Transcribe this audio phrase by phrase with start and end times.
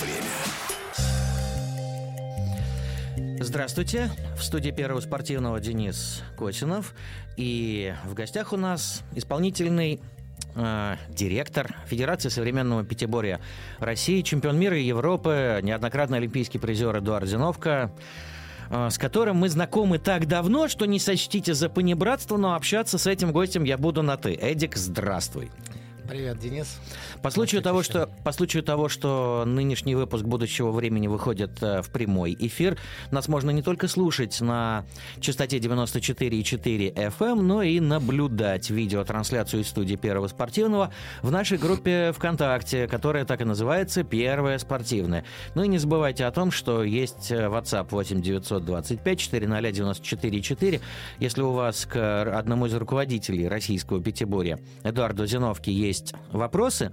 [0.00, 0.64] время.
[3.40, 4.10] Здравствуйте.
[4.36, 6.94] В студии Первого спортивного Денис Котинов.
[7.36, 10.00] И в гостях у нас исполнительный
[10.54, 13.40] э, директор Федерации современного пятиборья
[13.78, 17.92] России, чемпион мира и Европы, неоднократный олимпийский призер Эдуард Зиновка,
[18.70, 23.06] э, с которым мы знакомы так давно, что не сочтите за понебратство, но общаться с
[23.06, 24.34] этим гостем я буду на «ты».
[24.34, 25.50] Эдик, здравствуй.
[26.08, 26.78] Привет, Денис.
[27.22, 31.90] По случаю, того, что, по случаю того, что нынешний выпуск будущего времени выходит э, в
[31.90, 32.76] прямой эфир,
[33.10, 34.84] нас можно не только слушать на
[35.20, 40.92] частоте 94,4 FM, эм, но и наблюдать видеотрансляцию из студии Первого спортивного
[41.22, 45.24] в нашей группе ВКонтакте, которая так и называется «Первая спортивная».
[45.54, 50.80] Ну и не забывайте о том, что есть э, WhatsApp 8 925 400 94 4.
[51.18, 56.90] Если у вас к одному из руководителей российского пятиборья Эдуарду Зиновке есть есть вопросы,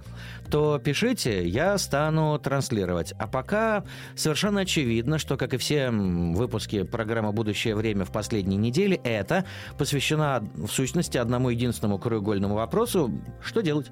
[0.50, 3.14] то пишите, я стану транслировать.
[3.18, 3.84] А пока
[4.14, 9.44] совершенно очевидно, что, как и все выпуски программы «Будущее время» в последней неделе, это
[9.78, 13.10] посвящена в сущности одному единственному краеугольному вопросу
[13.42, 13.90] «Что делать?».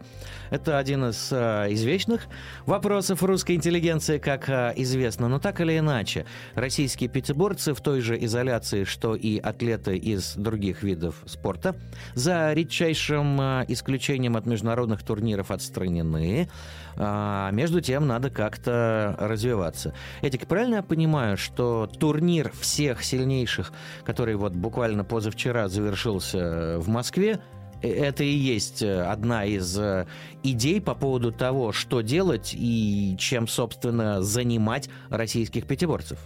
[0.51, 2.27] Это один из э, извечных
[2.67, 5.29] вопросов русской интеллигенции, как э, известно.
[5.29, 10.83] Но так или иначе, российские пятиборцы в той же изоляции, что и атлеты из других
[10.83, 11.77] видов спорта,
[12.15, 16.49] за редчайшим э, исключением от международных крупных турниров отстранены.
[16.97, 19.93] А между тем надо как-то развиваться.
[20.23, 23.73] Эдик, правильно я понимаю, что турнир всех сильнейших,
[24.05, 27.41] который вот буквально позавчера завершился в Москве,
[27.83, 30.07] э, это и есть одна из э,
[30.43, 36.19] идей по поводу того, что делать и чем, собственно, занимать российских пятиборцев.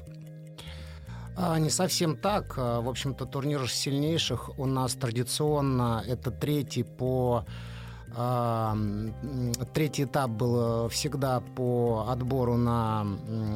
[1.36, 2.54] А, не совсем так.
[2.56, 7.44] А, в общем-то, турнир сильнейших у нас традиционно это третий по
[8.14, 13.04] Третий этап был э, всегда по отбору на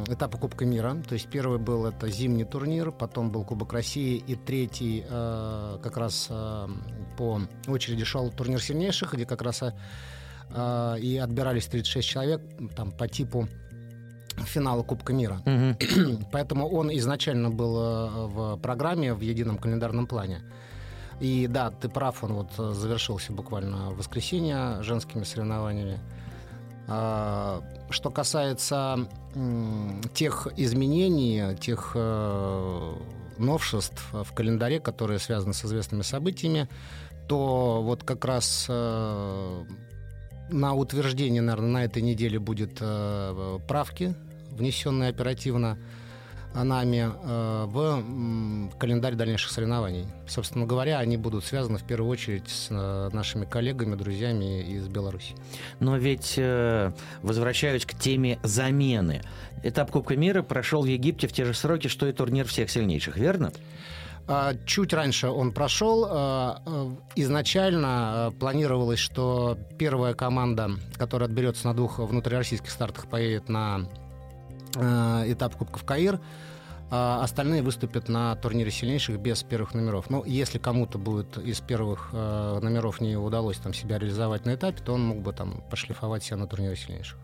[0.08, 0.96] этапы Кубка мира.
[1.08, 5.96] То есть первый был это зимний турнир, потом был Кубок России, и третий э, как
[5.96, 6.68] раз э,
[7.16, 9.62] по очереди шел турнир сильнейших, где как раз
[10.50, 12.40] и отбирались 36 человек
[12.74, 13.46] там по типу
[14.46, 15.42] финала Кубка мира.
[15.44, 16.24] Угу.
[16.32, 17.74] Поэтому он изначально был
[18.28, 20.40] в программе в едином календарном плане.
[21.20, 25.98] И да, ты прав, он вот э, завершился буквально в воскресенье женскими соревнованиями.
[26.86, 29.08] А, что касается
[30.14, 32.94] тех изменений, тех э,
[33.36, 36.68] новшеств в календаре, которые связаны с известными событиями,
[37.28, 39.64] то вот как раз э,
[40.50, 44.14] на утверждение, наверное, на этой неделе будет правки,
[44.50, 45.78] внесенные оперативно
[46.54, 50.06] нами э, в календарь дальнейших соревнований.
[50.26, 55.34] Собственно говоря, они будут связаны в первую очередь с э, нашими коллегами, друзьями из Беларуси.
[55.80, 56.92] Но ведь, э,
[57.22, 59.22] возвращаюсь к теме замены,
[59.62, 63.16] этап Кубка мира прошел в Египте в те же сроки, что и турнир всех сильнейших,
[63.16, 63.52] верно?
[64.26, 66.04] А, чуть раньше он прошел.
[67.14, 73.88] Изначально планировалось, что первая команда, которая отберется на двух внутрироссийских стартах, поедет на
[74.76, 76.20] этап Кубков Каир.
[76.90, 80.08] А остальные выступят на турнире сильнейших без первых номеров.
[80.08, 84.82] Но если кому-то будет из первых э, номеров не удалось там себя реализовать на этапе,
[84.82, 87.18] то он мог бы там пошлифовать себя на турнире сильнейших.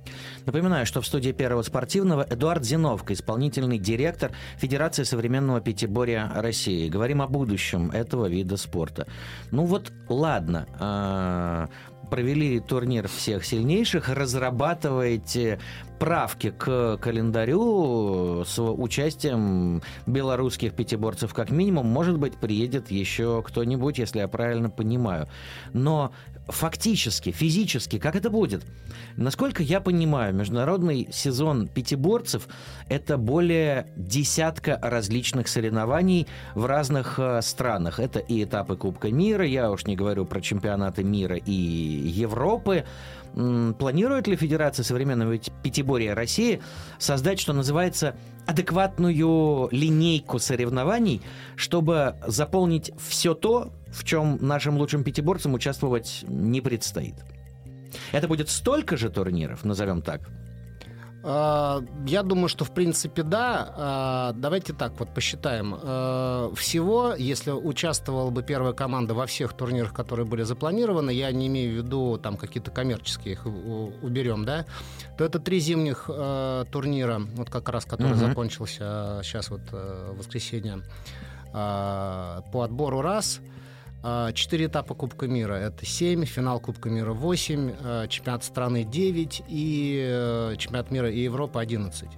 [0.44, 6.90] Напоминаю, что в студии Первого спортивного Эдуард Зиновка, исполнительный директор Федерации современного пятиборья России.
[6.90, 9.06] Говорим о будущем этого вида спорта.
[9.50, 15.58] Ну вот, ладно, э, провели турнир всех сильнейших, разрабатываете
[15.98, 21.86] правки к календарю с участием белорусских пятиборцев как минимум.
[21.86, 25.28] Может быть, приедет еще кто-нибудь, если я правильно понимаю.
[25.72, 26.12] Но
[26.48, 28.64] фактически, физически, как это будет?
[29.16, 32.48] Насколько я понимаю, международный сезон пятиборцев–
[32.88, 37.98] это более десятка различных соревнований в разных э, странах.
[37.98, 42.84] Это и этапы Кубка мира, я уж не говорю про чемпионаты мира и Европы.
[43.32, 46.60] Планирует ли Федерация современного пятиборья России
[46.98, 48.16] создать, что называется,
[48.46, 51.20] адекватную линейку соревнований,
[51.56, 57.14] чтобы заполнить все то, в чем нашим лучшим пятиборцам участвовать не предстоит?
[58.12, 60.28] Это будет столько же турниров, назовем так,
[61.24, 63.72] я думаю, что в принципе да.
[63.76, 65.74] А, давайте так вот посчитаем.
[65.80, 71.46] А, всего, если участвовала бы первая команда во всех турнирах, которые были запланированы, я не
[71.46, 74.66] имею в виду там какие-то коммерческие, их уберем, да,
[75.16, 76.10] то это три зимних
[76.70, 78.26] турнира, вот как раз, который угу.
[78.26, 80.82] закончился сейчас вот в воскресенье
[81.52, 83.40] по отбору раз–
[84.34, 85.54] Четыре этапа Кубка мира.
[85.54, 92.08] Это 7, финал Кубка мира 8, чемпионат страны 9 и чемпионат мира и Европы 11.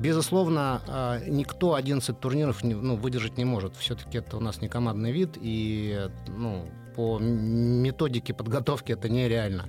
[0.00, 3.74] Безусловно, никто 11 турниров ну, выдержать не может.
[3.76, 9.66] Все-таки это у нас не командный вид, и ну, по методике подготовки это нереально.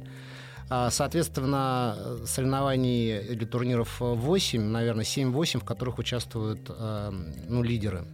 [0.69, 7.12] А, соответственно, соревнований или турниров 8, наверное, 7-8, в которых участвуют а,
[7.48, 8.06] ну, лидеры.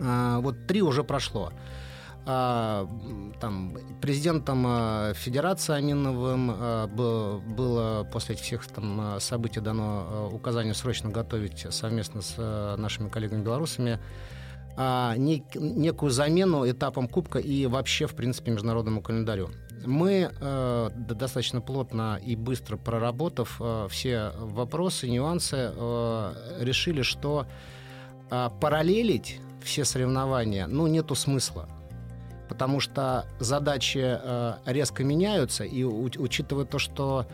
[0.00, 1.52] А, вот три уже прошло.
[2.28, 6.48] Там, президентом Федерации Аминовым
[6.94, 12.36] было после всех там, событий дано указание срочно готовить совместно с
[12.76, 13.98] нашими коллегами-белорусами
[14.76, 19.48] некую замену этапам Кубка и вообще, в принципе, международному календарю.
[19.86, 20.30] Мы
[20.94, 23.58] достаточно плотно и быстро проработав
[23.90, 25.72] все вопросы, нюансы,
[26.60, 27.46] решили, что
[28.28, 31.70] параллелить все соревнования, ну, нету смысла.
[32.48, 37.26] Потому что задачи э, резко меняются, и учитывая то, что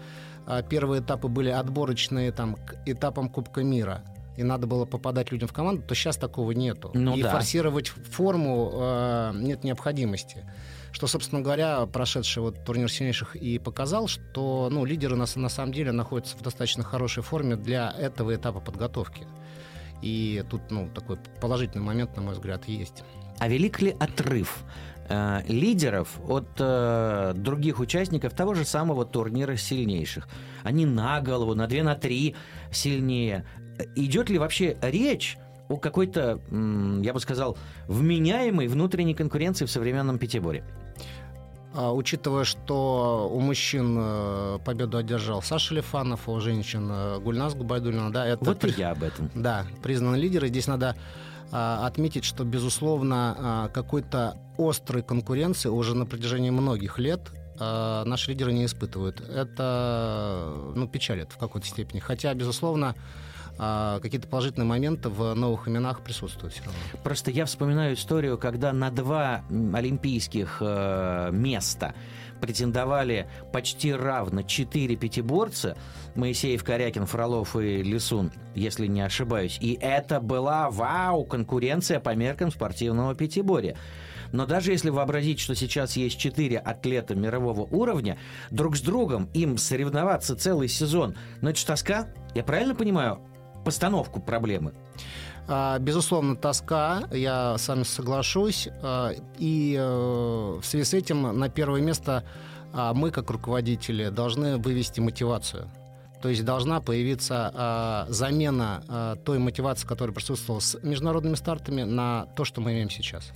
[0.47, 4.03] э, первые этапы были отборочные там, к этапам Кубка мира,
[4.37, 6.91] и надо было попадать людям в команду, то сейчас такого нету.
[6.95, 7.31] Ну, и да.
[7.31, 10.45] форсировать форму э, нет необходимости.
[10.91, 15.73] Что, собственно говоря, прошедший вот турнир сильнейших и показал, что ну, лидеры на, на самом
[15.73, 19.27] деле находятся в достаточно хорошей форме для этого этапа подготовки.
[20.03, 23.03] И тут ну, такой положительный момент, на мой взгляд, есть.
[23.39, 24.63] А велик ли отрыв
[25.09, 30.29] э, лидеров от э, других участников того же самого турнира сильнейших?
[30.63, 32.35] Они на голову, на две, на три
[32.71, 33.45] сильнее.
[33.97, 35.37] Идет ли вообще речь
[35.69, 36.41] о какой-то,
[37.03, 37.57] я бы сказал,
[37.89, 40.65] вменяемой внутренней конкуренции в современном пятиборе?
[41.77, 47.55] А, учитывая, что у мужчин э, победу одержал Саша Лифанов, а у женщин э, Гульнас
[47.55, 48.45] Губайдулина, да, это...
[48.45, 49.29] Вот и я об этом.
[49.35, 50.49] Да, признанные лидеры.
[50.49, 50.95] Здесь надо
[51.55, 57.21] отметить, что, безусловно, а, какой-то острой конкуренции уже на протяжении многих лет
[57.57, 59.21] наши лидеры не испытывают.
[59.21, 62.01] Это ну, печалит в какой-то степени.
[62.01, 62.97] Хотя, безусловно,
[63.57, 66.79] а, какие-то положительные моменты в новых именах присутствуют все равно.
[67.05, 71.95] Просто я вспоминаю историю, когда на два олимпийских э, места
[72.45, 75.79] претендовали почти равно четыре пятиборца
[76.15, 79.57] Моисеев, Корякин, Фролов и Лисун, если не ошибаюсь.
[79.63, 83.79] И это была, вау, конкуренция по меркам спортивного пятиборья.
[84.31, 88.19] Но даже если вообразить, что сейчас есть четыре атлета мирового уровня,
[88.51, 92.09] друг с другом им соревноваться целый сезон, ну это тоска.
[92.35, 93.21] Я правильно понимаю?
[93.65, 94.73] Постановку проблемы?
[95.47, 98.69] А, безусловно, тоска, я с вами соглашусь.
[98.83, 102.25] А, и э, в связи с этим на первое место
[102.73, 105.71] а, мы, как руководители, должны вывести мотивацию.
[106.23, 112.63] То есть должна появиться замена той мотивации, которая присутствовала с международными стартами, на то, что
[112.63, 113.31] мы имеем сейчас.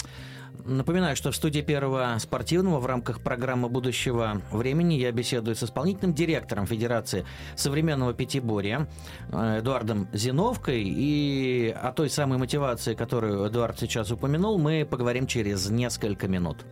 [0.64, 6.14] Напоминаю, что в студии первого спортивного в рамках программы будущего времени я беседую с исполнительным
[6.14, 7.24] директором Федерации
[7.56, 8.86] современного пятиборья
[9.30, 10.82] э, Эдуардом Зиновкой.
[10.84, 16.66] И о той самой мотивации, которую Эдуард сейчас упомянул, мы поговорим через несколько минут.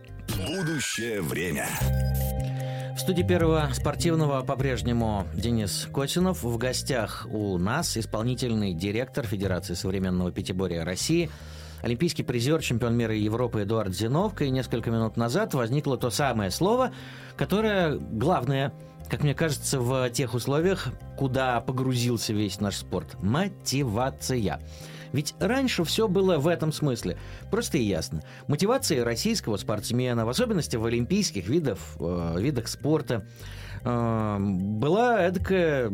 [0.47, 1.65] Будущее время.
[2.95, 6.43] В студии первого спортивного по-прежнему Денис Косинов.
[6.43, 11.31] В гостях у нас исполнительный директор Федерации современного пятиборья России–
[11.81, 16.51] олимпийский призер, чемпион мира и Европы Эдуард Зиновка, и несколько минут назад возникло то самое
[16.51, 16.91] слово,
[17.35, 18.73] которое главное,
[19.09, 20.87] как мне кажется, в тех условиях,
[21.17, 24.59] куда погрузился весь наш спорт– мотивация.
[25.13, 27.17] Ведь раньше все было в этом смысле.
[27.49, 28.21] Просто и ясно.
[28.47, 33.25] Мотивация российского спортсмена, в особенности в олимпийских видах, э, видах спорта,
[33.83, 35.91] была эдакая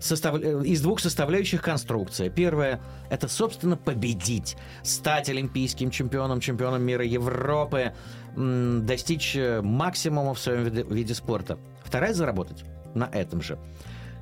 [0.00, 0.40] состав...
[0.40, 2.30] из двух составляющих конструкция.
[2.30, 7.92] Первая– это, собственно, победить, стать олимпийским чемпионом, чемпионом мира Европы,
[8.36, 11.58] достичь э, максимума в своем виде спорта.
[11.84, 12.64] Вторая– заработать
[12.94, 13.58] на этом же.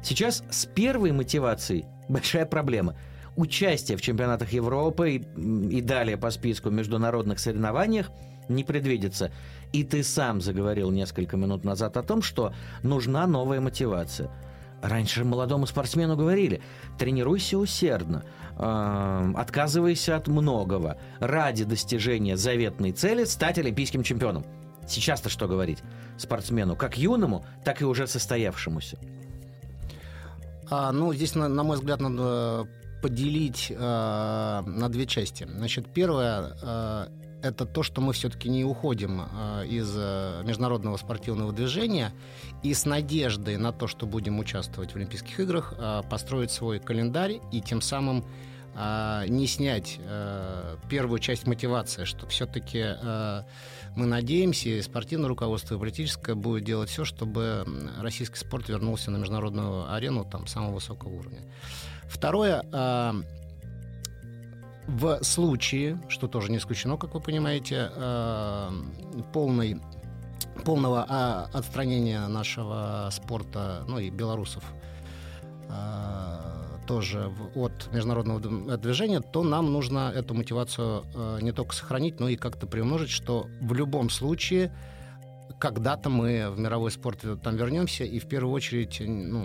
[0.02, 2.96] Сейчас с первой мотивацией большая проблема.
[3.36, 8.10] Участие в чемпионатах Европы и, и далее по списку международных соревнованиях
[8.48, 9.30] не предвидится.
[9.72, 14.30] И ты сам заговорил несколько минут назад о том, что нужна новая мотивация–
[14.82, 16.62] Раньше молодому спортсмену говорили,
[16.98, 18.24] тренируйся усердно,
[18.56, 24.44] э, отказывайся от многого ради достижения заветной цели стать олимпийским чемпионом.
[24.88, 25.82] Сейчас-то что говорить
[26.16, 28.98] спортсмену, как юному, так и уже состоявшемуся?
[30.70, 32.66] А, ну, здесь, на, на мой взгляд, надо
[33.02, 35.44] поделить э, на две части.
[35.44, 37.06] Значит, первое э,
[37.42, 42.12] это то, что мы все-таки не уходим э, из э, международного спортивного движения
[42.62, 47.40] и с надеждой на то, что будем участвовать в Олимпийских играх, э, построить свой календарь
[47.52, 48.24] и тем самым
[48.72, 49.98] не снять
[50.88, 52.94] первую часть мотивации, что все-таки
[53.96, 57.66] мы надеемся, и спортивное руководство, и политическое будет делать все, чтобы
[58.00, 61.40] российский спорт вернулся на международную арену там, самого высокого уровня.
[62.04, 62.62] Второе,
[64.90, 67.90] в случае, что тоже не исключено, как вы понимаете,
[69.32, 69.80] полной
[70.64, 74.64] полного а, отстранения нашего спорта, ну и белорусов
[76.90, 82.34] тоже от международного движения, то нам нужно эту мотивацию э, не только сохранить, но и
[82.34, 84.72] как-то приумножить, что в любом случае
[85.60, 89.44] когда-то мы в мировой спорт там вернемся, и в первую очередь ну,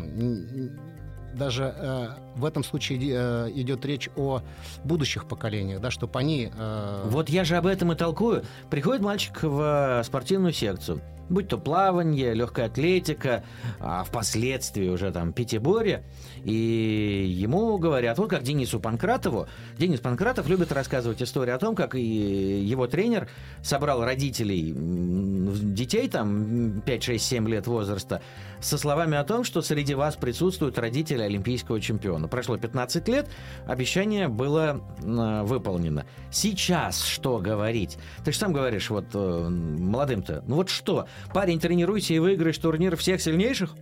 [1.36, 4.42] даже э, в этом случае э, идет речь о
[4.84, 6.52] будущих поколениях, да, чтобы они...
[6.58, 7.04] Э...
[7.06, 8.44] Вот я же об этом и толкую.
[8.70, 13.44] Приходит мальчик в спортивную секцию, будь то плавание, легкая атлетика,
[13.80, 16.04] а впоследствии уже там пятиборье,
[16.44, 19.48] и ему говорят, вот как Денису Панкратову.
[19.78, 23.28] Денис Панкратов любит рассказывать историю о том, как и его тренер
[23.62, 28.22] собрал родителей детей, там 5, 6, 7 лет возраста,
[28.60, 32.28] со словами о том, что среди вас присутствуют родители олимпийского чемпиона.
[32.28, 33.28] Прошло 15 лет,
[33.66, 36.06] обещание было выполнено.
[36.32, 37.98] Сейчас что говорить?
[38.24, 41.08] Ты же сам говоришь, вот э, молодым-то, ну вот что?
[41.34, 43.76] Парень, тренируйся и выиграешь турнир всех сильнейших?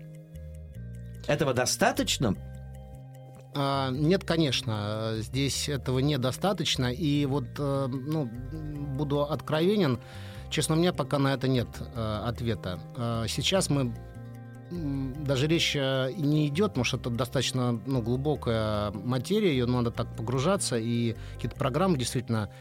[1.27, 2.35] Этого достаточно?
[3.55, 6.91] А, нет, конечно, здесь этого недостаточно.
[6.91, 8.25] И вот, э, ну,
[8.97, 9.99] буду откровенен,
[10.49, 12.79] честно, у меня пока на это нет э, ответа.
[12.97, 13.93] А, сейчас мы
[14.71, 20.15] даже речь э, не идет, потому что это достаточно ну, глубокая материя, ее надо так
[20.15, 22.53] погружаться, и какие-то программы действительно Э,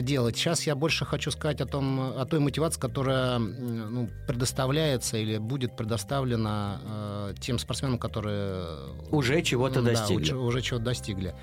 [0.00, 0.36] делать.
[0.36, 5.76] Сейчас я больше хочу сказать о, том, о той мотивации, которая ну, предоставляется или будет
[5.76, 8.64] предоставлена э, тем спортсменам, которые...
[9.10, 10.22] Уже чего-то да, достигли.
[10.22, 11.34] Уже, уже чего-то достигли.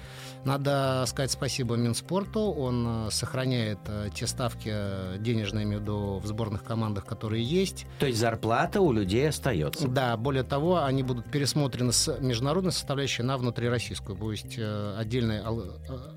[0.45, 2.39] Надо сказать спасибо Минспорту.
[2.51, 4.73] Он э, сохраняет э, те ставки
[5.19, 5.83] денежные, имею
[6.19, 7.85] в сборных командах, которые есть.
[7.99, 9.87] То есть зарплата у людей остается?
[9.87, 14.17] Да, более того, они будут пересмотрены с международной составляющей на внутрироссийскую.
[14.17, 14.59] То есть
[14.97, 15.41] отдельный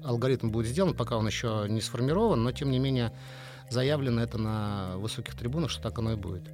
[0.04, 3.12] алгоритм будет сделан, пока он еще не сформирован, но тем не менее
[3.70, 6.50] заявлено это на высоких трибунах, что так оно и будет.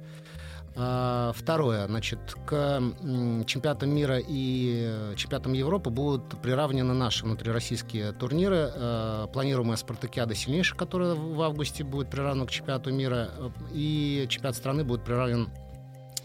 [0.75, 2.81] А, второе, значит, к
[3.45, 8.71] чемпионатам мира и чемпионатам Европы будут приравнены наши внутрироссийские турниры.
[8.73, 13.29] А, планируемая спартакиада сильнейшая, которая в августе будет приравнена к чемпионату мира,
[13.71, 15.49] и чемпионат страны будет приравнен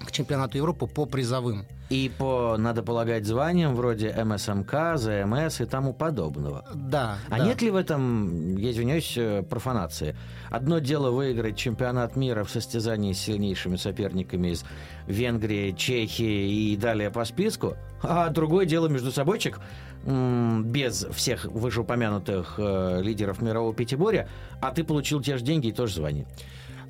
[0.09, 1.67] к чемпионату Европы по призовым.
[1.91, 6.65] И по, надо полагать, званиям вроде МСМК, ЗМС и тому подобного.
[6.75, 7.19] Да.
[7.31, 7.45] А да.
[7.47, 10.17] нет ли в этом, я извиняюсь, э, профанации?
[10.51, 14.65] Одно дело выиграть чемпионат мира в состязании с сильнейшими соперниками из
[15.07, 19.61] Венгрии, Чехии и далее по списку, а другое дело между собойчик
[20.05, 24.29] без всех вышеупомянутых э, лидеров мирового пятиборья,
[24.61, 26.27] а ты получил те же деньги и тоже звание.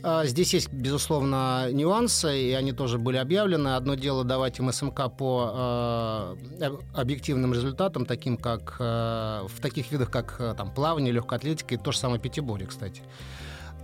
[0.03, 3.77] А, здесь есть, безусловно, нюансы, и они тоже были объявлены.
[3.77, 10.57] Одно дело давать МСМК по э, объективным результатам, таким как э, в таких видах, как
[10.57, 13.03] там, плавание, легкая атлетика и то же самое пятиборье, кстати.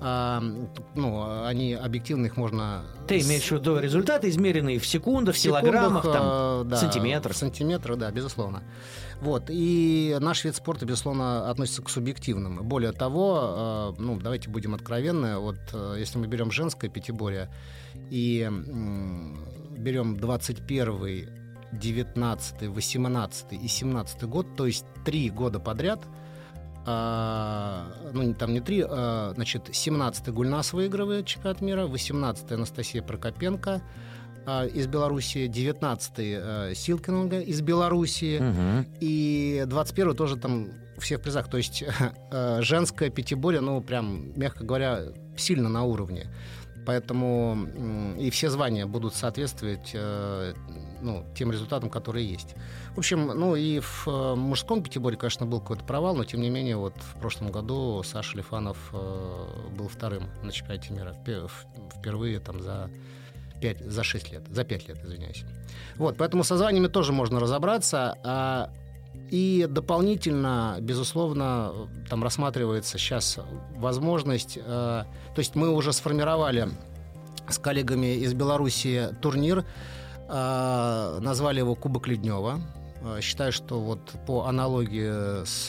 [0.00, 0.42] А,
[0.94, 2.82] ну, они объективно их можно...
[3.08, 7.34] Ты имеешь в виду результаты, измеренные в секундах, в, в килограммах, там, да, сантиметрах?
[7.34, 8.62] В сантиметрах, да, безусловно.
[9.24, 9.44] Вот.
[9.48, 12.62] И наш вид спорта, безусловно, относится к субъективным.
[12.68, 17.48] Более того, э, ну, давайте будем откровенны, вот э, если мы берем женское пятиборье
[18.10, 18.46] и
[19.78, 21.30] берем 21
[21.72, 26.04] 19 18 и 17 год, то есть три года подряд,
[26.84, 33.80] а, ну, там не три, а, значит, 17-й Гульнас выигрывает чемпионат мира, 18-й Анастасия Прокопенко,
[34.46, 38.88] из Белоруссии, 19-й э, Силкинга из Белоруссии, угу.
[39.00, 41.48] и 21-й тоже там всех призах.
[41.48, 41.84] То есть
[42.30, 45.00] э, женское пятиборье, ну, прям, мягко говоря,
[45.36, 46.26] сильно на уровне.
[46.86, 47.66] Поэтому
[48.18, 50.52] и все звания будут соответствовать э,
[51.00, 52.54] ну, тем результатам, которые есть.
[52.94, 56.76] В общем, ну и в мужском пятиборе, конечно, был какой-то провал, но тем не менее,
[56.76, 61.16] вот в прошлом году Саша Лифанов был вторым на чемпионате мира.
[61.96, 62.90] Впервые там за
[63.64, 65.44] 5, за 6 лет, за 5 лет, извиняюсь.
[65.96, 68.18] Вот, поэтому со званиями тоже можно разобраться.
[68.22, 68.70] А,
[69.30, 71.72] и дополнительно, безусловно,
[72.10, 73.38] там рассматривается сейчас
[73.76, 76.68] возможность, а, то есть мы уже сформировали
[77.48, 79.64] с коллегами из Беларуси турнир,
[80.28, 82.60] а, назвали его Кубок Леднева.
[83.04, 85.68] А, считаю, что вот по аналогии с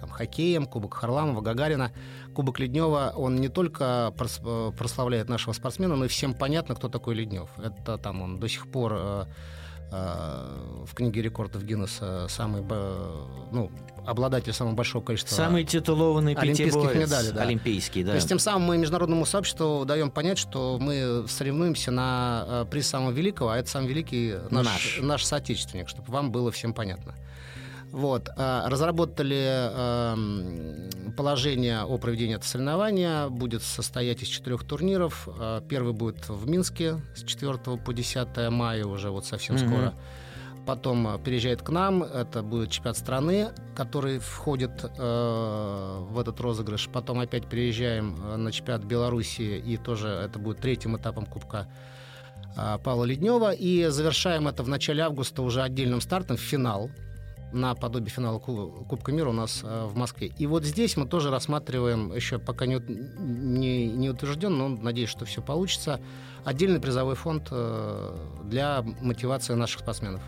[0.00, 1.92] там, хоккеем, Кубок Харламова, Гагарина,
[2.34, 7.48] Кубок Леднева, он не только прославляет нашего спортсмена, но и всем понятно, кто такой Леднев.
[7.58, 9.24] Это там он до сих пор э,
[9.90, 12.62] в книге рекордов Гиннесса самый,
[13.52, 13.70] ну,
[14.04, 17.32] обладатель самого большого количества Самый титулованный олимпийских медалей.
[17.32, 17.42] Да.
[17.42, 18.10] Олимпийский, да.
[18.10, 23.10] То есть тем самым мы международному сообществу даем понять, что мы соревнуемся на приз самого
[23.10, 24.98] великого, а это самый великий наш, наш.
[25.00, 27.14] наш соотечественник, чтобы вам было всем понятно.
[27.92, 28.28] Вот.
[28.36, 33.28] А, разработали эм, положение о проведении этого соревнования.
[33.28, 35.28] Будет состоять из четырех турниров.
[35.38, 39.68] А, первый будет в Минске с 4 по 10 мая, уже вот совсем mm-hmm.
[39.68, 39.94] скоро.
[40.66, 42.02] Потом э, переезжает к нам.
[42.02, 46.88] Это будет чемпионат страны, который входит э, в этот розыгрыш.
[46.92, 51.68] Потом опять переезжаем э, на чемпионат Беларуси, и тоже это будет третьим этапом Кубка
[52.56, 53.52] э, Павла Леднева.
[53.52, 56.90] И завершаем это в начале августа уже отдельным стартом в финал
[57.52, 60.32] на подобие финала Кубка мира у нас э, в Москве.
[60.38, 62.80] И вот здесь мы тоже рассматриваем, еще пока не,
[63.18, 66.00] не, не утвержден, но надеюсь, что все получится,
[66.44, 70.22] отдельный призовой фонд э, для мотивации наших спортсменов.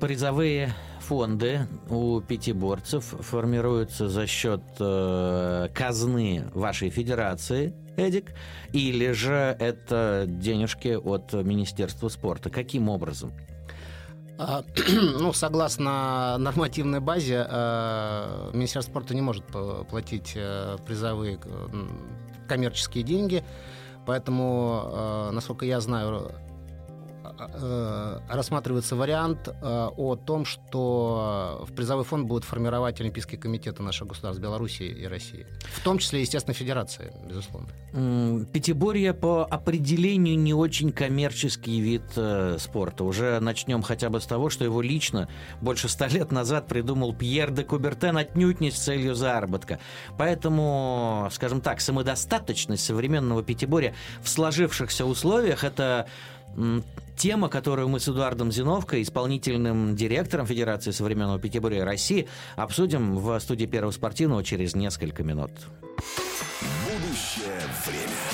[0.00, 8.32] Призовые фонды у пятиборцев формируются за счет э, казны вашей федерации, Эдик,
[8.72, 12.48] или же это денежки от Министерства спорта?
[12.48, 13.32] Каким образом?
[14.38, 14.62] А,
[15.18, 19.44] ну, согласно нормативной базе, э, Министерство спорта не может
[19.90, 21.38] платить э, призовые
[22.46, 23.42] коммерческие деньги,
[24.06, 26.47] поэтому, э, насколько я знаю, Э,
[28.28, 29.52] рассматривается вариант э,
[29.96, 35.46] о том, что в призовой фонд будут формировать Олимпийские комитеты наших государств Беларуси и России.
[35.74, 37.68] В том числе, естественно, Федерации, безусловно.
[38.52, 43.04] Пятиборье по определению не очень коммерческий вид э, спорта.
[43.04, 45.28] Уже начнем хотя бы с того, что его лично
[45.60, 49.78] больше ста лет назад придумал Пьер де Кубертен отнюдь не с целью заработка.
[50.16, 56.06] Поэтому, скажем так, самодостаточность современного пятиборья в сложившихся условиях– это
[57.18, 63.66] тема, которую мы с Эдуардом Зиновко, исполнительным директором Федерации современного пятиборья России, обсудим в студии
[63.66, 65.50] Первого спортивного через несколько минут.
[66.86, 68.27] Будущее время.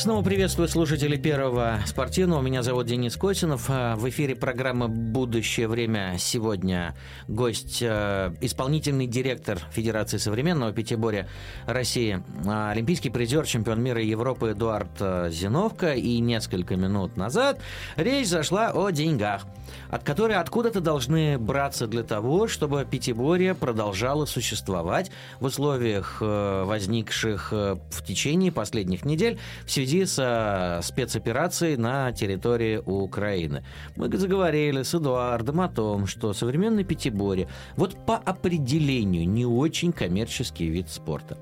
[0.00, 2.40] Снова приветствую слушателей Первого спортивного.
[2.40, 3.66] Меня зовут Денис Косинов.
[3.68, 6.96] А, в эфире программы «Будущее время» сегодня
[7.28, 11.28] гость э, исполнительный директор Федерации современного пятиборья
[11.66, 15.92] России, а, олимпийский призер, чемпион мира и Европы Эдуард э, Зиновко.
[15.92, 17.60] И несколько минут назад
[17.96, 19.44] речь зашла о деньгах,
[19.90, 27.52] от которой откуда-то должны браться для того, чтобы пятиборье продолжало существовать в условиях, э, возникших
[27.52, 33.64] в течение последних недель в связи связи со спецоперацией на территории Украины.
[33.96, 40.68] Мы заговорили с Эдуардом о том, что современный пятиборье вот по определению не очень коммерческий
[40.68, 41.38] вид спорта.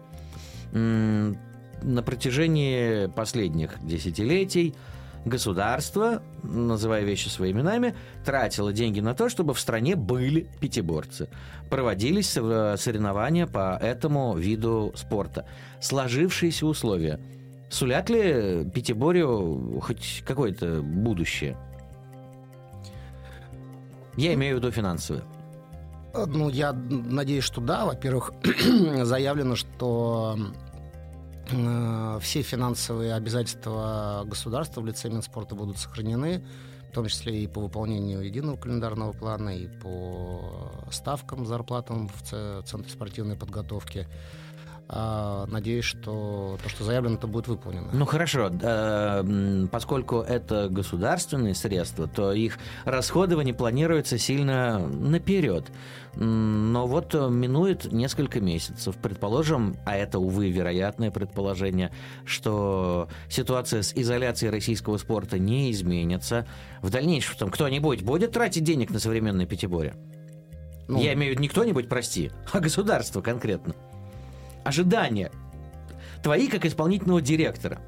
[0.72, 4.74] На протяжении последних десятилетий
[5.24, 11.28] государство, называя вещи своими именами, тратило деньги на то, чтобы в стране были пятиборцы.
[11.68, 15.44] Проводились соревнования по этому виду спорта.
[15.80, 17.20] Сложившиеся условия–
[17.70, 21.57] Сулят ли Пятиборью хоть какое-то будущее?
[24.16, 25.22] Я имею в виду финансовое.
[26.14, 27.85] Ну, я надеюсь, что да.
[27.85, 28.33] Во-первых,
[29.04, 30.37] заявлено, что
[31.50, 36.44] э, все финансовые обязательства государства в лице Минспорта будут сохранены,
[36.90, 42.22] в том числе и по выполнению единого календарного плана, и по ставкам, зарплатам в
[42.64, 44.09] Центре спортивной подготовки.
[44.90, 47.90] А, надеюсь, что то, что заявлено, это будет выполнено.
[47.92, 48.51] Ну хорошо,
[49.70, 55.66] поскольку это государственные средства, то их расходование планируется сильно наперед.
[56.14, 58.96] Но вот минует несколько месяцев.
[58.96, 61.92] Предположим, а это, увы, вероятное предположение,
[62.24, 66.46] что ситуация с изоляцией российского спорта не изменится.
[66.81, 69.96] В дальнейшем там кто-нибудь будет тратить денег на современное пятиборье?
[70.88, 73.74] Ну, Я имею в виду не кто-нибудь, прости, а государство конкретно
[74.68, 75.33] ожидания
[76.22, 77.81] твои как исполнительного директора.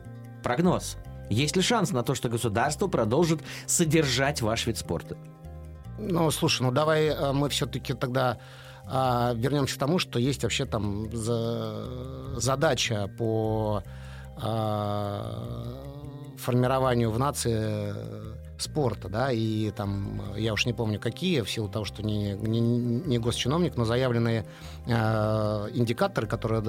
[0.42, 0.96] Прогноз.
[1.28, 5.16] Есть ли шанс на то, что государство продолжит содержать ваш вид спорта?
[5.98, 8.38] Ну, слушай, ну давай э, мы все-таки тогда
[8.86, 13.84] а, вернемся к тому, что есть вообще там за, задача по
[14.36, 15.76] а,
[16.38, 17.94] формированию в нации
[18.60, 22.60] спорта, да, и там, я уж не помню какие, в силу того, что не, не,
[22.60, 24.46] не госчиновник, но заявленные
[24.86, 24.90] э,
[25.74, 26.60] индикаторы, которые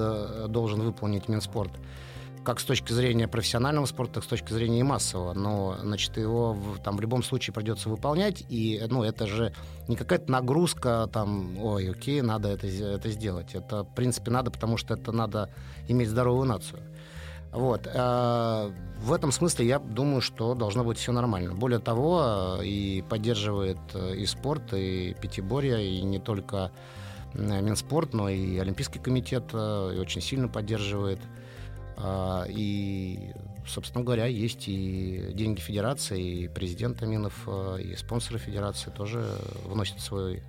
[0.48, 1.72] должен выполнить Минспорт,
[2.44, 5.32] как с точки зрения профессионального спорта, так с точки зрения и массового.
[5.32, 9.54] Но, значит, его в, там в любом случае придется выполнять, и, ну, это же
[9.88, 13.54] не какая-то нагрузка, там, ой, окей, надо это, это сделать.
[13.54, 15.50] Это, в принципе, надо, потому что это надо
[15.88, 16.80] иметь здоровую нацию.
[17.52, 17.86] Вот.
[17.94, 21.54] А, в этом смысле я думаю, что должно быть все нормально.
[21.54, 26.70] Более того, и поддерживает э, и спорт, и пятиборье, и не только
[27.34, 31.20] э, Минспорт, но и Олимпийский комитет э, и очень сильно поддерживает.
[32.48, 33.32] И,
[33.64, 37.46] собственно говоря, есть и деньги Федерации, и президент Аминов,
[37.78, 39.24] и спонсоры Федерации тоже
[39.66, 40.42] вносят свой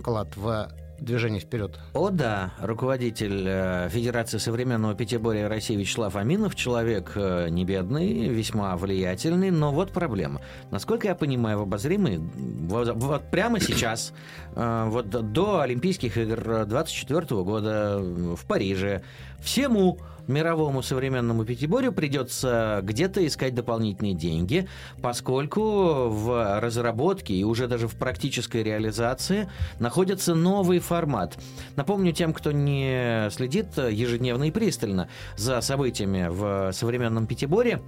[0.00, 1.78] вклад в движение вперед.
[1.92, 8.76] О да, руководитель э, Федерации современного пятиборья России Вячеслав Аминов, человек э, не бедный, весьма
[8.76, 10.40] влиятельный, но вот проблема.
[10.70, 14.12] Насколько я понимаю, в обозримый, вот, вот прямо сейчас,
[14.54, 19.02] э, вот до Олимпийских игр 24 года в Париже,
[19.40, 24.68] всему мировому современному пятиборью придется где-то искать дополнительные деньги,
[25.02, 31.38] поскольку в разработке и уже даже в практической реализации находится новый формат.
[31.76, 37.82] Напомню тем, кто не следит ежедневно и пристально за событиями в современном пятиборе,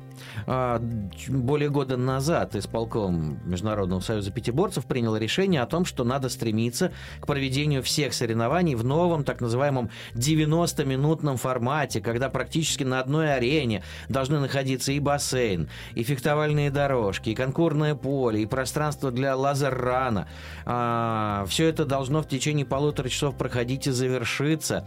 [0.47, 0.81] а,
[1.29, 7.27] более года назад исполком Международного союза пятиборцев принял решение о том, что надо стремиться к
[7.27, 13.83] проведению всех соревнований в новом так называемом 90-минутном формате, когда когда практически на одной арене
[14.09, 20.29] должны находиться и бассейн, и фехтовальные дорожки, и конкурное поле, и пространство для лазер-рана.
[20.65, 24.87] А, все это должно в течение полутора часов проходить и завершиться.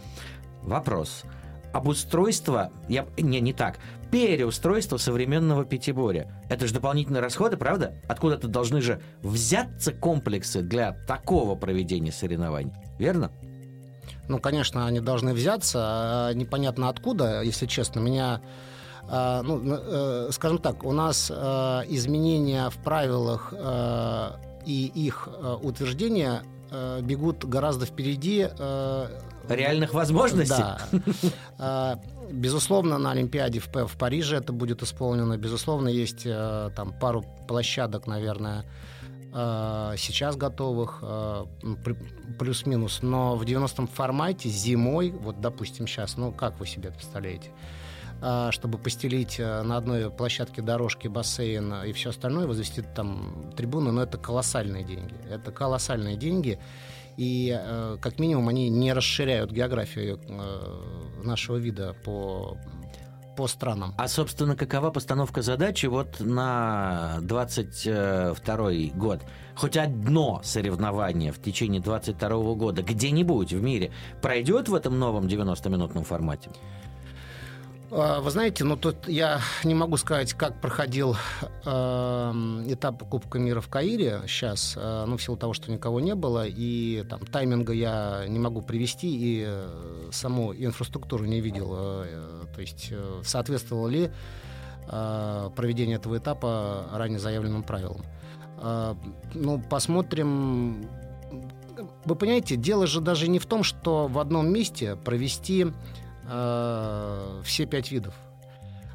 [0.63, 1.23] Вопрос.
[1.71, 3.77] Обустройство, я, не, не так,
[4.11, 6.27] переустройство современного пятиборья.
[6.49, 7.93] Это же дополнительные расходы, правда?
[8.07, 13.31] Откуда-то должны же взяться комплексы для такого проведения соревнований, верно?
[14.27, 17.99] Ну, конечно, они должны взяться, а непонятно откуда, если честно.
[17.99, 18.41] Меня
[19.11, 23.53] а, ну, э, скажем так, у нас а, изменения в правилах
[24.65, 25.29] и их
[25.63, 26.43] утверждения
[27.01, 28.47] бегут гораздо впереди
[29.47, 30.63] реальных возможностей.
[31.57, 31.99] Да.
[32.31, 35.35] Безусловно, на Олимпиаде в, в Париже это будет исполнено.
[35.37, 38.65] Безусловно, есть там пару площадок, наверное,
[38.98, 38.98] Э,
[39.31, 41.45] сейчас готовых, э,
[42.39, 47.51] плюс-минус, но в 90-м формате зимой, вот допустим сейчас, ну как вы себе представляете,
[48.21, 54.01] э, чтобы постелить на одной площадке дорожки, бассейн и все остальное, возвести там трибуны, но
[54.01, 55.13] это колоссальные деньги.
[55.29, 56.59] Это колоссальные деньги.
[57.17, 57.59] И
[58.01, 60.21] как минимум они не расширяют географию
[61.21, 62.57] нашего вида по
[63.39, 63.93] по странам.
[63.97, 69.21] А, собственно, какова постановка задачи вот на 22 год?
[69.55, 76.03] Хоть одно соревнование в течение 22 года где-нибудь в мире пройдет в этом новом 90-минутном
[76.03, 76.49] формате?
[77.91, 81.15] А, вы знаете, ну тут я не могу сказать, как проходил
[81.65, 81.69] э,
[82.67, 86.45] этап Кубка мира в Каире сейчас, э, ну в силу того, что никого не было,
[86.47, 92.61] и там тайминга я не могу привести, и э, саму инфраструктуру не видел, э, то
[92.61, 94.11] есть э, соответствовало ли
[94.87, 98.03] э, проведение этого этапа ранее заявленным правилам.
[98.61, 98.93] Э,
[99.33, 100.87] ну, посмотрим.
[102.05, 105.67] Вы понимаете, дело же даже не в том, что в одном месте провести
[106.29, 108.13] э, все пять видов.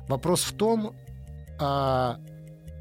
[0.08, 0.94] Вопрос в том,
[1.60, 2.14] э,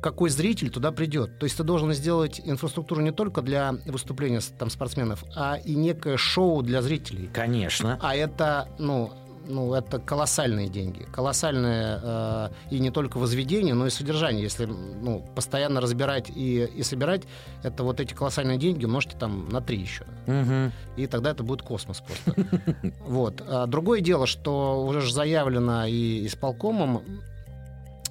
[0.01, 1.39] какой зритель туда придет.
[1.39, 6.17] То есть ты должен сделать инфраструктуру не только для выступления там, спортсменов, а и некое
[6.17, 7.29] шоу для зрителей.
[7.33, 7.97] Конечно.
[8.01, 9.13] А это, ну,
[9.45, 11.05] ну, это колоссальные деньги.
[11.11, 14.43] Колоссальное э, и не только возведение, но и содержание.
[14.43, 17.23] Если ну, постоянно разбирать и, и собирать,
[17.63, 20.05] это вот эти колоссальные деньги умножьте там на три еще.
[20.27, 20.71] Угу.
[20.97, 22.33] И тогда это будет космос просто.
[23.05, 23.41] Вот.
[23.45, 27.03] А другое дело, что уже же заявлено и исполкомом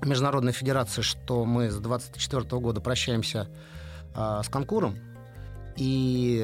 [0.03, 3.49] Международной Федерации, что мы с 24 года прощаемся
[4.15, 4.99] а, с конкуром.
[5.77, 6.41] И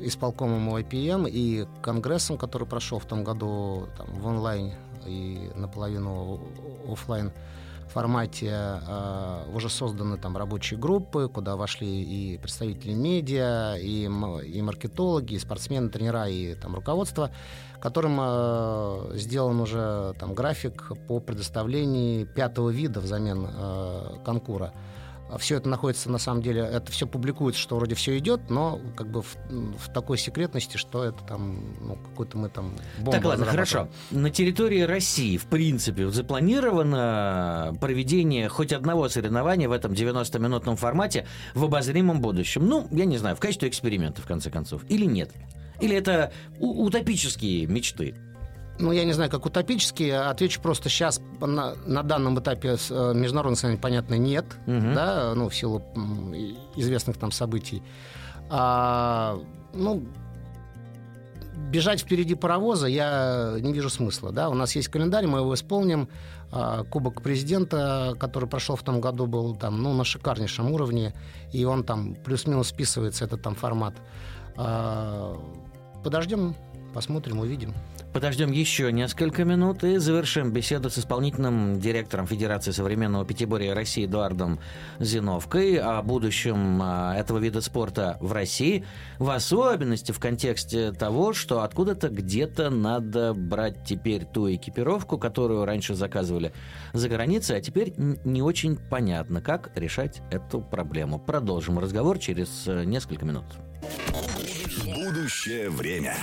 [0.00, 4.72] исполкомом ОИПМ и конгрессом, который прошел в том году там, в онлайн
[5.06, 6.40] и наполовину
[6.88, 7.32] офлайн
[7.92, 15.34] формате э, уже созданы там рабочие группы, куда вошли и представители медиа, и, и маркетологи,
[15.34, 17.30] и спортсмены, тренера, и там руководство,
[17.80, 24.72] которым э, сделан уже там график по предоставлению пятого вида взамен э, конкура.
[25.32, 28.78] А все это находится, на самом деле, это все публикуется, что вроде все идет, но
[28.94, 29.34] как бы в,
[29.78, 32.74] в такой секретности, что это там, ну, какой-то мы там
[33.10, 33.88] Так, ладно, хорошо.
[34.10, 41.64] На территории России, в принципе, запланировано проведение хоть одного соревнования в этом 90-минутном формате в
[41.64, 42.66] обозримом будущем?
[42.66, 45.30] Ну, я не знаю, в качестве эксперимента, в конце концов, или нет?
[45.80, 48.14] Или это утопические мечты?
[48.82, 53.58] Ну, я не знаю, как утопически, отвечу просто сейчас на, на данном этапе э, международных
[53.58, 54.94] соревнований, понятно, нет, угу.
[54.94, 55.82] да, ну, в силу
[56.76, 57.82] известных там событий.
[58.50, 59.38] А,
[59.72, 60.02] ну,
[61.70, 64.32] бежать впереди паровоза я не вижу смысла.
[64.32, 64.50] Да?
[64.50, 66.08] У нас есть календарь, мы его исполним.
[66.50, 71.14] А, Кубок президента, который прошел в том году, был там, ну, на шикарнейшем уровне,
[71.52, 73.94] и он там плюс-минус списывается, этот там формат.
[74.56, 75.38] А,
[76.02, 76.54] подождем,
[76.92, 77.74] посмотрим, увидим.
[78.12, 84.60] Подождем еще несколько минут и завершим беседу с исполнительным директором Федерации современного пятиборья России Эдуардом
[84.98, 88.84] Зиновкой о будущем а, этого вида спорта в России,
[89.18, 95.94] в особенности в контексте того, что откуда-то где-то надо брать теперь ту экипировку, которую раньше
[95.94, 96.52] заказывали
[96.92, 101.18] за границей, а теперь не очень понятно, как решать эту проблему.
[101.18, 103.46] Продолжим разговор через э, несколько минут.
[104.84, 106.14] Будущее время.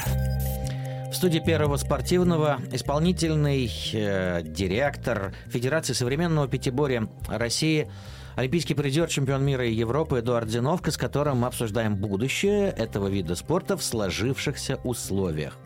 [1.12, 7.90] В студии Первого спортивного исполнительный э, директор Федерации современного пятиборья России,
[8.36, 13.36] олимпийский призер, чемпион мира и Европы Эдуард Зиновка, с которым мы обсуждаем будущее этого вида
[13.36, 15.58] спорта в сложившихся условиях.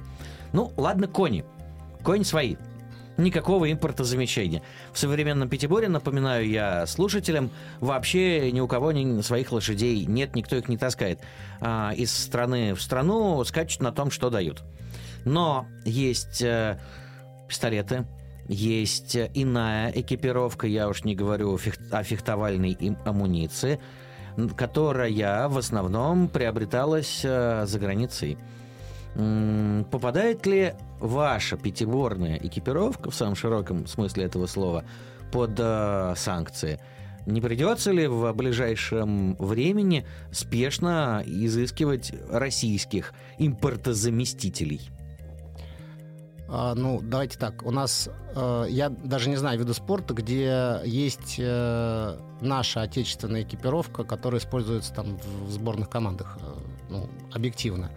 [0.54, 1.44] Ну, ладно, кони.
[2.04, 2.56] Конь свои.
[3.18, 4.64] Никакого импортозамещения.
[4.94, 7.52] В современном пятиборе, напоминаю я слушателям,
[7.82, 11.20] вообще ни у кого ни своих лошадей нет, никто их не таскает.
[11.60, 14.64] А, из страны в страну скачут на том, что дают.
[15.26, 16.80] Но есть э,
[17.48, 18.06] пистолеты,
[18.48, 23.80] есть иная экипировка, я уж не говорю о фехтовальной амуниции,
[24.58, 28.38] которая в основном приобреталась э, за границей.
[29.92, 34.86] Попадает ли ваша пятиборная экипировка, в самом широком смысле этого слова,
[35.32, 36.80] под э, санкции?
[37.26, 44.82] Не придется ли в ближайшем времени спешно изыскивать российских импортозаместителей?
[46.56, 47.64] А, ну, давайте так.
[47.64, 54.04] У нас, э, я даже не знаю вида спорта, где есть э, наша отечественная экипировка,
[54.04, 56.54] которая используется там в сборных командах, э,
[56.92, 57.90] ну, объективно.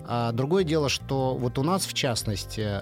[0.00, 2.80] А другое дело, что вот у нас, в частности,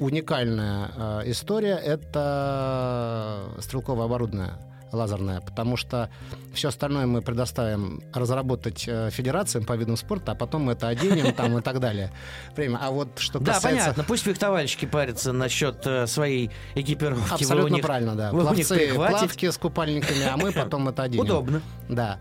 [0.00, 4.54] уникальная история– это стрелковое оборудование
[4.92, 6.10] лазерная, потому что
[6.52, 11.32] все остальное мы предоставим разработать э, федерациям по видам спорта, а потом мы это оденем
[11.34, 12.12] там и так далее.
[12.56, 12.78] Время.
[12.80, 13.62] А вот что касается...
[13.62, 14.04] Да, понятно.
[14.04, 17.32] Пусть фехтовальщики парятся насчет э, своей экипировки.
[17.32, 18.30] Абсолютно правильно, да.
[18.30, 21.24] Пловцы, плавки с купальниками, а мы потом это оденем.
[21.24, 21.62] Удобно.
[21.88, 22.18] Да.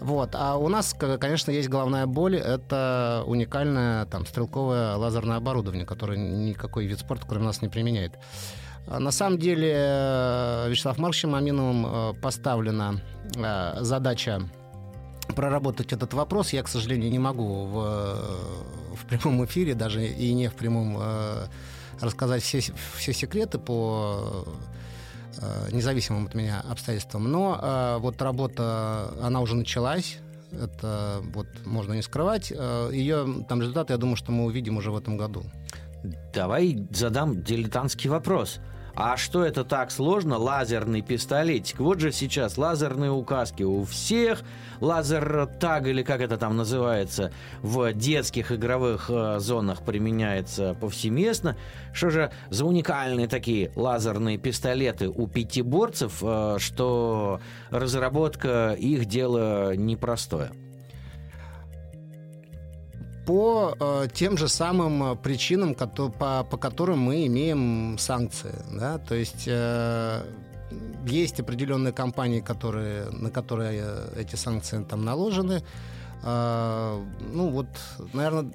[0.00, 0.30] Вот.
[0.34, 2.36] А у нас, конечно, есть головная боль.
[2.36, 8.14] Это уникальное там стрелковое лазерное оборудование, которое никакой вид спорта кроме нас не применяет.
[8.90, 13.00] А на самом деле э, Вячеслав Марковичем Аминовым э, поставлена
[13.36, 14.40] э, задача
[15.36, 16.54] проработать этот вопрос.
[16.54, 18.16] Я, к сожалению, не могу в,
[18.96, 20.98] в прямом эфире, даже и не в прямом,
[22.00, 22.62] рассказать все,
[22.96, 24.46] все секреты по
[25.70, 27.30] независимым от меня обстоятельствам.
[27.30, 30.16] Но вот работа, она уже началась.
[30.50, 32.50] Это вот можно не скрывать.
[32.50, 35.44] Ее там результаты, я думаю, что мы увидим уже в этом году.
[36.32, 38.60] Давай задам дилетантский вопрос.
[39.00, 40.38] А что это так сложно?
[40.38, 41.78] Лазерный пистолетик.
[41.78, 44.42] Вот же сейчас лазерные указки у всех.
[44.80, 47.30] Лазер-таг, или как это там называется,
[47.62, 51.56] в детских игровых э, зонах применяется повсеместно.
[51.92, 60.50] Что же за уникальные такие лазерные пистолеты у пятиборцев, э, что разработка их дело непростое?
[63.28, 68.54] По э, тем же самым э, причинам, по, по которым мы имеем санкции.
[68.72, 68.96] Да?
[68.96, 70.22] То есть э,
[71.04, 75.62] есть определенные компании, которые, на которые э, эти санкции там наложены.
[76.24, 77.66] Э, ну вот,
[78.14, 78.50] наверное,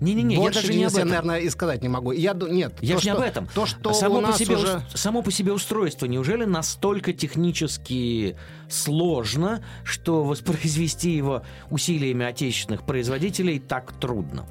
[0.00, 1.08] не-не-не, я даже не об этом.
[1.08, 2.12] наверное, и сказать не могу.
[2.12, 3.48] Я, нет, я то, же не об этом.
[3.54, 4.82] То, что само, у нас по себе, уже...
[4.94, 8.36] само по себе устройство неужели настолько технически
[8.68, 14.46] сложно, что воспроизвести его усилиями отечественных производителей так трудно?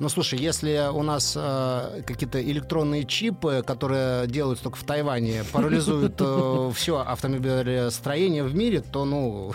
[0.00, 6.14] Ну, слушай, если у нас э, какие-то электронные чипы, которые делаются только в Тайване, парализуют
[6.20, 9.52] э, все автомобилестроение в мире, то, ну,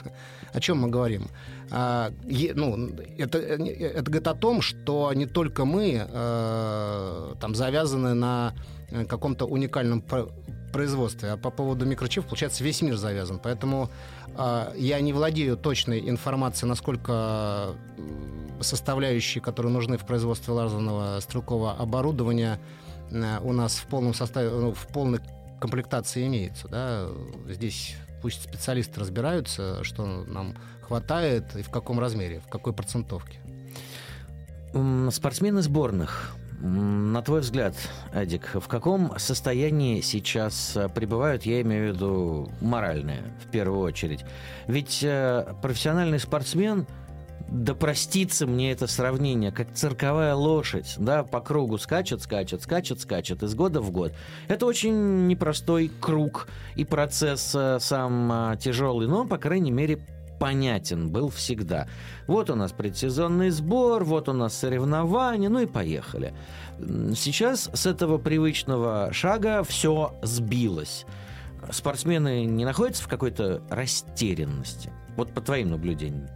[0.51, 1.27] о чем мы говорим?
[1.71, 2.11] А,
[2.55, 8.53] ну, это, это говорит о том, что не только мы э, там завязаны на
[9.07, 10.03] каком-то уникальном
[10.73, 13.39] производстве, а по поводу микрочипов, получается, весь мир завязан.
[13.41, 13.89] Поэтому
[14.37, 17.75] э, я не владею точной информацией, насколько
[18.61, 22.59] составляющие, которые нужны в производстве лазерного стрелкового оборудования,
[23.11, 25.19] э, у нас в полном составе, ну, в полной
[25.59, 26.67] комплектации имеется.
[26.67, 27.07] Да?
[27.47, 33.39] Здесь пусть специалисты разбираются, что нам хватает и в каком размере, в какой процентовке.
[35.11, 36.35] Спортсмены сборных.
[36.59, 37.75] На твой взгляд,
[38.13, 44.23] Эдик, в каком состоянии сейчас э, пребывают, я имею в виду моральное, в первую очередь?
[44.67, 46.87] Ведь э, профессиональный спортсмен,
[47.49, 53.43] да простится мне это сравнение, как цирковая лошадь, да, по кругу скачет, скачет, скачет, скачет
[53.43, 54.13] из года в год.
[54.47, 59.99] Это очень непростой круг и процесс э, сам а, тяжелый, но, по крайней мере,
[60.39, 61.87] понятен был всегда.
[62.27, 66.33] Вот у нас предсезонный сбор, вот у нас соревнования, ну и поехали.
[67.15, 71.05] Сейчас с этого привычного шага все сбилось.
[71.71, 74.91] Спортсмены не находятся в какой-то растерянности?
[75.15, 76.27] Вот по твоим наблюдениям.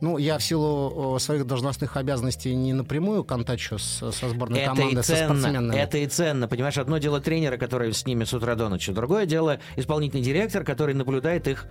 [0.00, 5.00] Ну, я в силу своих должностных обязанностей не напрямую контачу с, со сборной это команды,
[5.00, 5.76] и ценно, со спортсменами.
[5.76, 9.26] Это и ценно, понимаешь, одно дело тренера, который с ними с утра до ночи, другое
[9.26, 11.66] дело исполнительный директор, который наблюдает их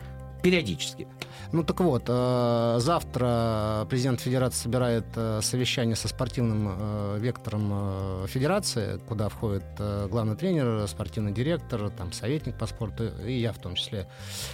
[0.46, 1.08] периодически.
[1.52, 9.00] Ну так вот, э, завтра президент Федерации собирает э, совещание со спортивным э, вектором Федерации,
[9.08, 9.64] куда входит
[10.12, 14.08] главный тренер, спортивный директор, там советник по спорту и я в том числе.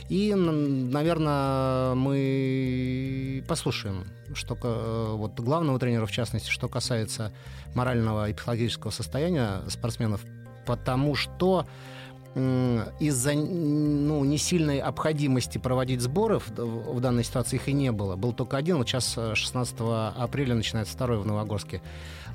[0.08, 4.56] И, наверное, мы послушаем, что
[5.18, 7.34] вот главного тренера в частности, что касается
[7.76, 10.22] морального и психологического состояния спортсменов,
[10.66, 11.66] потому что
[12.36, 18.16] из-за ну, несильной необходимости проводить сборы в, в данной ситуации их и не было.
[18.16, 21.82] Был только один, вот сейчас 16 э, апреля начинается второй в Новогорске.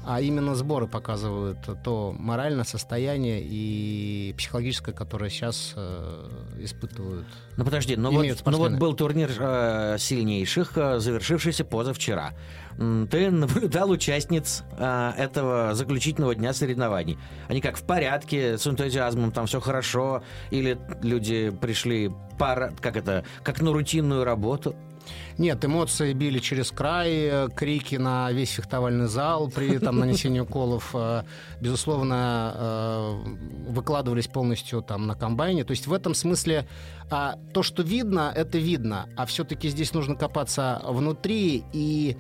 [0.09, 6.29] А именно сборы показывают то моральное состояние и психологическое, которое сейчас э,
[6.59, 7.27] испытывают.
[7.57, 12.35] Ну подожди, ну вот, ну вот был турнир э, сильнейших, э, завершившийся позавчера.
[12.77, 17.19] Ты наблюдал участниц э, этого заключительного дня соревнований.
[17.49, 19.86] Они как в порядке, с энтузиазмом, там все хорошо,
[20.51, 24.75] или люди пришли пара, как это, как на рутинную работу?
[25.39, 30.91] Нет, эмоции били через край, э, крики на весь фехтовальный зал при там, нанесении уколов,
[30.95, 31.23] э,
[31.61, 33.15] безусловно, э,
[33.69, 35.65] выкладывались полностью там на комбайне.
[35.65, 36.67] То есть в этом смысле
[37.11, 42.17] а, то, что видно, это видно, а все-таки здесь нужно копаться внутри и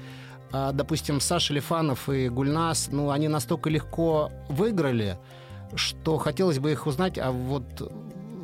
[0.52, 5.18] а, допустим, Саша Лифанов и Гульнас, ну, они настолько легко выиграли,
[5.76, 7.64] что хотелось бы их узнать, а вот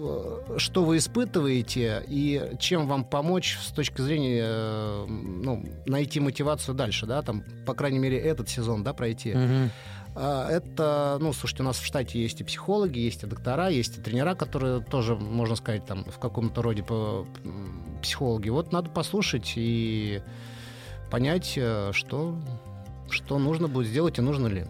[0.02, 6.74] Э, что вы испытываете и чем вам помочь с точки зрения э, ну, найти мотивацию
[6.74, 9.32] дальше, да, там, по крайней мере, этот сезон, да, пройти.
[9.32, 9.70] Угу.
[10.14, 14.00] Это, ну, слушайте, у нас в штате есть и психологи, есть и доктора, есть и
[14.02, 16.84] тренера, которые тоже, можно сказать, там, в каком-то роде
[18.02, 18.50] психологи.
[18.50, 20.20] Вот надо послушать и
[21.10, 22.36] понять, э, что,
[23.08, 24.66] что нужно будет сделать и нужно ли.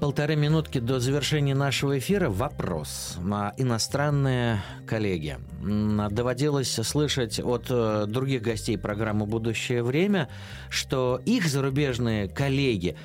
[0.00, 2.28] Полторы минутки до завершения нашего эфира.
[2.28, 3.16] Вопрос.
[3.56, 5.38] Иностранные коллеги.
[5.62, 10.28] Доводилось слышать от э, других гостей программы «Будущее время»,
[10.68, 12.96] что их зарубежные коллеги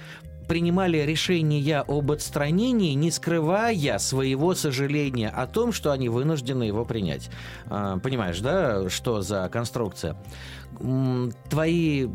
[0.47, 7.29] принимали решения об отстранении, не скрывая своего сожаления о том, что они вынуждены его принять.
[7.67, 10.17] А, понимаешь, да, что за конструкция?
[11.49, 12.07] Твои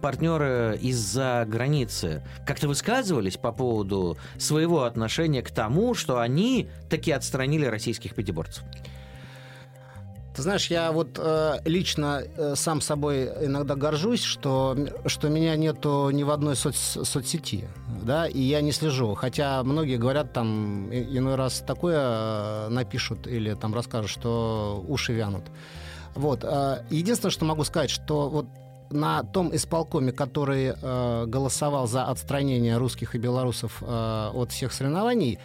[0.00, 7.66] партнеры из-за границы как-то высказывались по поводу своего отношения к тому, что они таки отстранили
[7.66, 8.64] российских пятиборцев?
[10.34, 16.08] Ты знаешь, я вот э, лично э, сам собой иногда горжусь, что, что меня нету
[16.10, 17.68] ни в одной соц, соцсети,
[18.02, 19.14] да, и я не слежу.
[19.14, 25.44] Хотя многие говорят там иной раз такое э, напишут или там расскажут, что уши вянут.
[26.14, 26.44] Вот.
[26.44, 28.46] Э, единственное, что могу сказать, что вот
[28.90, 35.38] на том исполкоме, который э, голосовал за отстранение русских и белорусов э, от всех соревнований,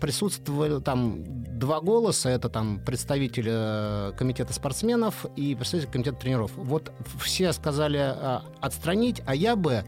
[0.00, 1.22] присутствовали там
[1.56, 2.28] два голоса.
[2.30, 6.50] Это там представитель комитета спортсменов и представитель комитета тренеров.
[6.56, 6.90] Вот
[7.20, 8.12] все сказали
[8.60, 9.84] отстранить, а я бы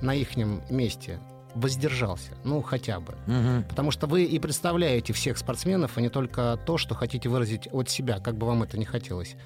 [0.00, 1.18] на их месте
[1.56, 3.14] воздержался, ну хотя бы.
[3.26, 3.68] Угу.
[3.68, 7.88] Потому что вы и представляете всех спортсменов, а не только то, что хотите выразить от
[7.90, 9.36] себя, как бы вам это не хотелось.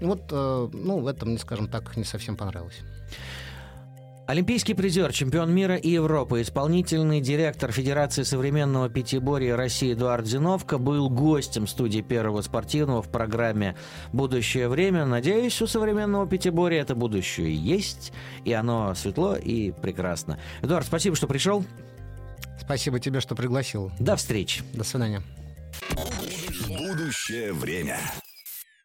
[0.00, 2.80] И вот, э, ну, в этом скажем так, не совсем понравилось.
[4.26, 11.10] Олимпийский призер, чемпион мира и Европы, исполнительный директор Федерации современного пятиборья России Эдуард Зиновка был
[11.10, 13.76] гостем студии Первого спортивного в программе
[14.14, 15.04] «Будущее время».
[15.04, 18.14] Надеюсь, у современного пятиборья это будущее есть,
[18.46, 20.38] и оно светло и прекрасно.
[20.62, 21.62] Эдуард, спасибо, что пришел.
[22.58, 23.92] Спасибо тебе, что пригласил.
[23.98, 24.62] До встречи.
[24.72, 25.22] До свидания.
[26.66, 27.98] Будущее время.